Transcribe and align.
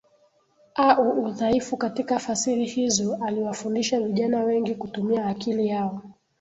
au 0.75 1.11
udhaifu 1.25 1.77
katika 1.77 2.19
fasiri 2.19 2.65
hizo 2.65 3.15
Aliwafundisha 3.27 3.99
vijana 3.99 4.43
wengi 4.43 4.75
kutumia 4.75 5.25
akili 5.25 5.67
yao 5.67 6.01